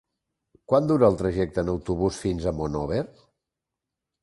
[0.71, 3.05] Quant dura el trajecte en autobús fins a Monòver?